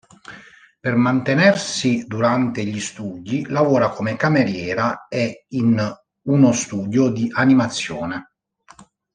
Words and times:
Per 0.79 0.95
mantenersi 0.95 2.05
durante 2.07 2.63
gli 2.65 2.79
studi, 2.79 3.45
lavora 3.47 3.89
come 3.89 4.15
cameriera 4.15 5.05
e 5.07 5.45
in 5.49 5.79
uno 6.23 6.51
studio 6.53 7.09
di 7.09 7.29
animazione. 7.31 8.31